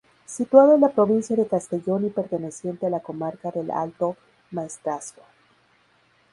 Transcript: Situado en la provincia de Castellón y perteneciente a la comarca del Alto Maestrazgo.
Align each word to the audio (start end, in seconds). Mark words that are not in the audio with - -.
Situado 0.25 0.73
en 0.73 0.81
la 0.81 0.89
provincia 0.89 1.35
de 1.35 1.45
Castellón 1.47 2.07
y 2.07 2.09
perteneciente 2.09 2.87
a 2.87 2.89
la 2.89 3.01
comarca 3.01 3.51
del 3.51 3.69
Alto 3.69 4.17
Maestrazgo. 4.49 5.21